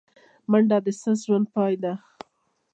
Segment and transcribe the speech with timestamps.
[0.49, 1.93] منډه د سست ژوند پای دی